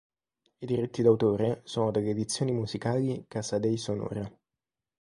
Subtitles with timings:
[0.57, 4.27] I diritti d'autore sono delle Edizioni Musicali Casadei Sonora.